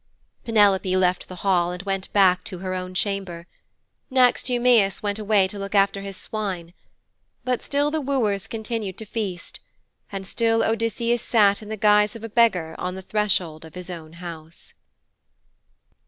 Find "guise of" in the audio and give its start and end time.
11.77-12.23